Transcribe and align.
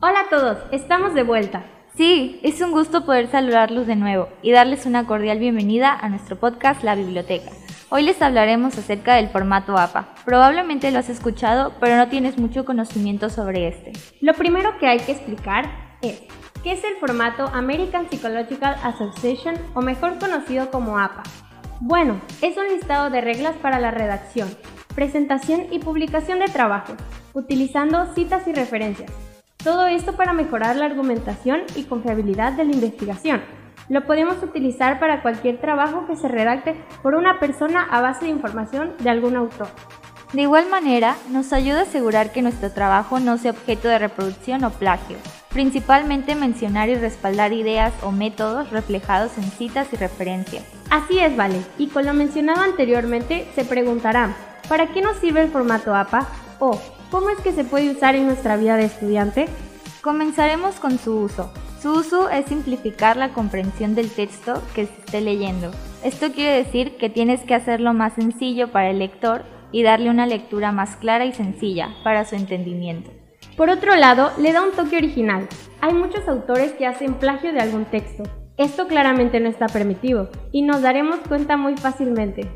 Hola 0.00 0.20
a 0.20 0.28
todos, 0.28 0.58
estamos 0.70 1.12
de 1.14 1.24
vuelta. 1.24 1.64
Sí, 1.96 2.38
es 2.44 2.60
un 2.60 2.70
gusto 2.70 3.04
poder 3.04 3.32
saludarlos 3.32 3.88
de 3.88 3.96
nuevo 3.96 4.28
y 4.42 4.52
darles 4.52 4.86
una 4.86 5.08
cordial 5.08 5.40
bienvenida 5.40 5.92
a 5.92 6.08
nuestro 6.08 6.36
podcast 6.36 6.84
La 6.84 6.94
Biblioteca. 6.94 7.50
Hoy 7.88 8.04
les 8.04 8.22
hablaremos 8.22 8.78
acerca 8.78 9.16
del 9.16 9.28
formato 9.28 9.76
APA. 9.76 10.14
Probablemente 10.24 10.92
lo 10.92 11.00
has 11.00 11.08
escuchado, 11.08 11.72
pero 11.80 11.96
no 11.96 12.06
tienes 12.06 12.38
mucho 12.38 12.64
conocimiento 12.64 13.28
sobre 13.28 13.66
este. 13.66 13.90
Lo 14.20 14.34
primero 14.34 14.78
que 14.78 14.86
hay 14.86 15.00
que 15.00 15.10
explicar 15.10 15.68
es 16.00 16.22
qué 16.62 16.74
es 16.74 16.84
el 16.84 16.94
formato 17.00 17.48
American 17.52 18.08
Psychological 18.08 18.76
Association 18.84 19.56
o 19.74 19.82
mejor 19.82 20.20
conocido 20.20 20.70
como 20.70 20.96
APA. 20.96 21.24
Bueno, 21.80 22.20
es 22.40 22.56
un 22.56 22.68
listado 22.68 23.10
de 23.10 23.20
reglas 23.20 23.56
para 23.56 23.80
la 23.80 23.90
redacción, 23.90 24.48
presentación 24.94 25.66
y 25.72 25.80
publicación 25.80 26.38
de 26.38 26.46
trabajos, 26.46 26.94
utilizando 27.34 28.14
citas 28.14 28.46
y 28.46 28.52
referencias. 28.52 29.10
Todo 29.62 29.86
esto 29.86 30.12
para 30.14 30.32
mejorar 30.32 30.76
la 30.76 30.86
argumentación 30.86 31.62
y 31.74 31.84
confiabilidad 31.84 32.52
de 32.52 32.64
la 32.64 32.72
investigación. 32.72 33.42
Lo 33.88 34.06
podemos 34.06 34.42
utilizar 34.42 35.00
para 35.00 35.22
cualquier 35.22 35.60
trabajo 35.60 36.06
que 36.06 36.16
se 36.16 36.28
redacte 36.28 36.76
por 37.02 37.14
una 37.14 37.40
persona 37.40 37.86
a 37.90 38.00
base 38.00 38.26
de 38.26 38.30
información 38.30 38.94
de 38.98 39.10
algún 39.10 39.36
autor. 39.36 39.68
De 40.32 40.42
igual 40.42 40.68
manera, 40.68 41.16
nos 41.30 41.52
ayuda 41.52 41.80
a 41.80 41.82
asegurar 41.82 42.32
que 42.32 42.42
nuestro 42.42 42.70
trabajo 42.70 43.18
no 43.18 43.38
sea 43.38 43.52
objeto 43.52 43.88
de 43.88 43.98
reproducción 43.98 44.62
o 44.64 44.70
plagio, 44.70 45.16
principalmente 45.48 46.34
mencionar 46.34 46.88
y 46.90 46.94
respaldar 46.96 47.52
ideas 47.52 47.92
o 48.02 48.12
métodos 48.12 48.70
reflejados 48.70 49.36
en 49.38 49.44
citas 49.44 49.88
y 49.92 49.96
referencias. 49.96 50.64
Así 50.90 51.18
es, 51.18 51.34
Vale, 51.36 51.62
y 51.78 51.88
con 51.88 52.04
lo 52.04 52.12
mencionado 52.12 52.62
anteriormente 52.62 53.48
se 53.54 53.64
preguntarán, 53.64 54.34
¿Para 54.68 54.88
qué 54.88 55.00
nos 55.00 55.16
sirve 55.16 55.40
el 55.40 55.50
formato 55.50 55.94
APA? 55.94 56.28
¿O 56.58 56.78
cómo 57.10 57.30
es 57.30 57.38
que 57.40 57.52
se 57.52 57.64
puede 57.64 57.90
usar 57.90 58.14
en 58.16 58.26
nuestra 58.26 58.56
vida 58.56 58.76
de 58.76 58.84
estudiante? 58.84 59.46
Comenzaremos 60.02 60.76
con 60.76 60.98
su 60.98 61.16
uso. 61.18 61.52
Su 61.80 61.92
uso 61.92 62.28
es 62.28 62.46
simplificar 62.46 63.16
la 63.16 63.30
comprensión 63.30 63.94
del 63.94 64.10
texto 64.10 64.62
que 64.74 64.86
se 64.86 65.00
esté 65.00 65.20
leyendo. 65.20 65.70
Esto 66.02 66.32
quiere 66.32 66.56
decir 66.56 66.96
que 66.96 67.08
tienes 67.08 67.40
que 67.42 67.54
hacerlo 67.54 67.94
más 67.94 68.14
sencillo 68.14 68.72
para 68.72 68.90
el 68.90 68.98
lector 68.98 69.42
y 69.70 69.82
darle 69.82 70.10
una 70.10 70.26
lectura 70.26 70.72
más 70.72 70.96
clara 70.96 71.24
y 71.24 71.32
sencilla 71.32 71.94
para 72.02 72.24
su 72.24 72.34
entendimiento. 72.34 73.10
Por 73.56 73.70
otro 73.70 73.96
lado, 73.96 74.30
le 74.38 74.52
da 74.52 74.62
un 74.62 74.72
toque 74.72 74.96
original. 74.96 75.48
Hay 75.80 75.92
muchos 75.94 76.26
autores 76.28 76.72
que 76.72 76.86
hacen 76.86 77.14
plagio 77.14 77.52
de 77.52 77.60
algún 77.60 77.84
texto. 77.84 78.24
Esto 78.56 78.88
claramente 78.88 79.38
no 79.40 79.48
está 79.48 79.66
permitido 79.66 80.30
y 80.52 80.62
nos 80.62 80.82
daremos 80.82 81.18
cuenta 81.28 81.56
muy 81.56 81.76
fácilmente. 81.76 82.48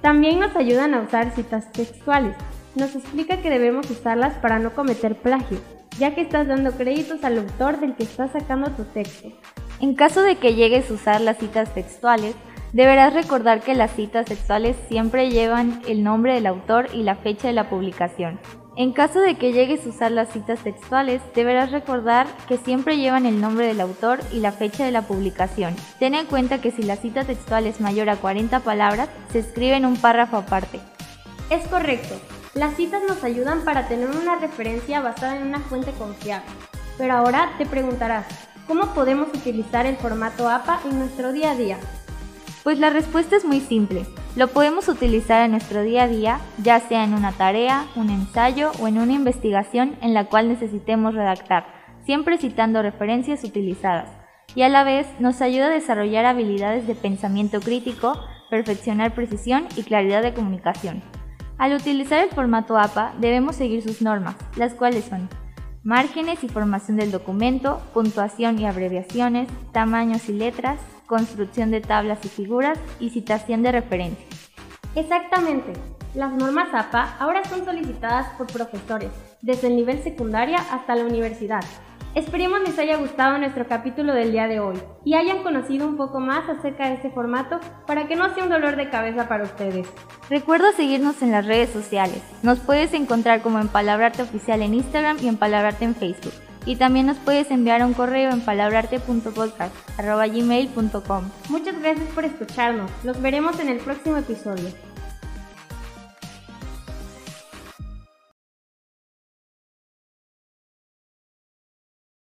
También 0.00 0.38
nos 0.38 0.54
ayudan 0.54 0.94
a 0.94 1.00
usar 1.00 1.34
citas 1.34 1.72
textuales. 1.72 2.36
Nos 2.74 2.94
explica 2.94 3.38
que 3.38 3.50
debemos 3.50 3.90
usarlas 3.90 4.34
para 4.34 4.58
no 4.58 4.72
cometer 4.74 5.16
plagio, 5.16 5.58
ya 5.98 6.14
que 6.14 6.20
estás 6.20 6.46
dando 6.46 6.72
créditos 6.72 7.24
al 7.24 7.38
autor 7.38 7.80
del 7.80 7.94
que 7.94 8.04
estás 8.04 8.32
sacando 8.32 8.70
tu 8.70 8.84
texto. 8.84 9.32
En 9.80 9.94
caso 9.94 10.22
de 10.22 10.36
que 10.36 10.54
llegues 10.54 10.90
a 10.90 10.94
usar 10.94 11.20
las 11.20 11.38
citas 11.38 11.72
textuales, 11.72 12.34
deberás 12.72 13.14
recordar 13.14 13.62
que 13.62 13.74
las 13.74 13.92
citas 13.92 14.26
textuales 14.26 14.76
siempre 14.88 15.30
llevan 15.30 15.80
el 15.88 16.02
nombre 16.04 16.34
del 16.34 16.46
autor 16.46 16.88
y 16.92 17.02
la 17.02 17.16
fecha 17.16 17.48
de 17.48 17.54
la 17.54 17.70
publicación. 17.70 18.38
En 18.76 18.92
caso 18.92 19.20
de 19.20 19.34
que 19.34 19.52
llegues 19.52 19.84
a 19.84 19.88
usar 19.88 20.12
las 20.12 20.28
citas 20.28 20.60
textuales, 20.60 21.20
deberás 21.34 21.72
recordar 21.72 22.28
que 22.46 22.58
siempre 22.58 22.96
llevan 22.96 23.26
el 23.26 23.40
nombre 23.40 23.66
del 23.66 23.80
autor 23.80 24.20
y 24.32 24.38
la 24.38 24.52
fecha 24.52 24.84
de 24.84 24.92
la 24.92 25.02
publicación. 25.02 25.74
Ten 25.98 26.14
en 26.14 26.26
cuenta 26.26 26.60
que 26.60 26.70
si 26.70 26.84
la 26.84 26.94
cita 26.94 27.24
textual 27.24 27.66
es 27.66 27.80
mayor 27.80 28.08
a 28.08 28.16
40 28.16 28.60
palabras, 28.60 29.08
se 29.32 29.40
escribe 29.40 29.74
en 29.74 29.84
un 29.84 29.96
párrafo 29.96 30.36
aparte. 30.36 30.78
Es 31.50 31.66
correcto. 31.66 32.14
Las 32.58 32.74
citas 32.74 33.00
nos 33.06 33.22
ayudan 33.22 33.60
para 33.60 33.86
tener 33.86 34.10
una 34.10 34.34
referencia 34.34 35.00
basada 35.00 35.36
en 35.36 35.46
una 35.46 35.60
fuente 35.60 35.92
confiable. 35.92 36.50
Pero 36.96 37.14
ahora 37.14 37.52
te 37.56 37.66
preguntarás, 37.66 38.26
¿cómo 38.66 38.94
podemos 38.94 39.28
utilizar 39.28 39.86
el 39.86 39.94
formato 39.94 40.48
APA 40.48 40.80
en 40.90 40.98
nuestro 40.98 41.32
día 41.32 41.52
a 41.52 41.54
día? 41.54 41.78
Pues 42.64 42.80
la 42.80 42.90
respuesta 42.90 43.36
es 43.36 43.44
muy 43.44 43.60
simple. 43.60 44.06
Lo 44.34 44.48
podemos 44.48 44.88
utilizar 44.88 45.44
en 45.44 45.52
nuestro 45.52 45.82
día 45.82 46.02
a 46.02 46.08
día, 46.08 46.40
ya 46.60 46.80
sea 46.80 47.04
en 47.04 47.14
una 47.14 47.30
tarea, 47.30 47.86
un 47.94 48.10
ensayo 48.10 48.72
o 48.80 48.88
en 48.88 48.98
una 48.98 49.12
investigación 49.12 49.96
en 50.02 50.12
la 50.12 50.24
cual 50.24 50.48
necesitemos 50.48 51.14
redactar, 51.14 51.64
siempre 52.06 52.38
citando 52.38 52.82
referencias 52.82 53.44
utilizadas. 53.44 54.10
Y 54.56 54.62
a 54.62 54.68
la 54.68 54.82
vez 54.82 55.06
nos 55.20 55.42
ayuda 55.42 55.66
a 55.66 55.70
desarrollar 55.70 56.24
habilidades 56.24 56.88
de 56.88 56.96
pensamiento 56.96 57.60
crítico, 57.60 58.18
perfeccionar 58.50 59.14
precisión 59.14 59.68
y 59.76 59.84
claridad 59.84 60.22
de 60.22 60.34
comunicación. 60.34 61.17
Al 61.58 61.74
utilizar 61.74 62.22
el 62.22 62.30
formato 62.30 62.78
APA 62.78 63.14
debemos 63.18 63.56
seguir 63.56 63.82
sus 63.82 64.00
normas, 64.00 64.36
las 64.56 64.74
cuales 64.74 65.04
son 65.06 65.28
márgenes 65.82 66.44
y 66.44 66.48
formación 66.48 66.96
del 66.96 67.10
documento, 67.10 67.82
puntuación 67.92 68.60
y 68.60 68.66
abreviaciones, 68.66 69.48
tamaños 69.72 70.28
y 70.28 70.34
letras, 70.34 70.78
construcción 71.06 71.72
de 71.72 71.80
tablas 71.80 72.24
y 72.24 72.28
figuras 72.28 72.78
y 73.00 73.10
citación 73.10 73.64
de 73.64 73.72
referencias. 73.72 74.50
Exactamente. 74.94 75.72
Las 76.14 76.32
normas 76.32 76.68
APA 76.72 77.16
ahora 77.18 77.44
son 77.44 77.64
solicitadas 77.64 78.28
por 78.38 78.46
profesores, 78.46 79.10
desde 79.42 79.66
el 79.66 79.76
nivel 79.76 80.00
secundaria 80.02 80.58
hasta 80.70 80.94
la 80.94 81.04
universidad. 81.04 81.64
Esperemos 82.14 82.60
les 82.60 82.78
haya 82.78 82.96
gustado 82.96 83.36
nuestro 83.38 83.66
capítulo 83.66 84.14
del 84.14 84.32
día 84.32 84.48
de 84.48 84.60
hoy 84.60 84.78
y 85.04 85.14
hayan 85.14 85.42
conocido 85.42 85.86
un 85.86 85.96
poco 85.96 86.20
más 86.20 86.48
acerca 86.48 86.88
de 86.88 86.94
este 86.94 87.10
formato 87.10 87.60
para 87.86 88.08
que 88.08 88.16
no 88.16 88.34
sea 88.34 88.44
un 88.44 88.50
dolor 88.50 88.76
de 88.76 88.88
cabeza 88.88 89.28
para 89.28 89.44
ustedes. 89.44 89.86
Recuerda 90.30 90.72
seguirnos 90.72 91.20
en 91.22 91.32
las 91.32 91.44
redes 91.46 91.68
sociales. 91.70 92.22
Nos 92.42 92.60
puedes 92.60 92.94
encontrar 92.94 93.42
como 93.42 93.58
en 93.60 93.68
Palabrarte 93.68 94.22
Oficial 94.22 94.62
en 94.62 94.72
Instagram 94.74 95.18
y 95.22 95.28
en 95.28 95.36
Palabrarte 95.36 95.84
en 95.84 95.94
Facebook. 95.94 96.32
Y 96.66 96.76
también 96.76 97.06
nos 97.06 97.18
puedes 97.18 97.50
enviar 97.50 97.84
un 97.84 97.92
correo 97.94 98.30
en 98.30 98.40
palabrarte.podcast.gmail.com 98.40 101.24
Muchas 101.48 101.80
gracias 101.80 102.08
por 102.14 102.24
escucharnos. 102.24 102.90
Los 103.04 103.20
veremos 103.22 103.58
en 103.60 103.68
el 103.68 103.78
próximo 103.78 104.16
episodio. 104.18 104.68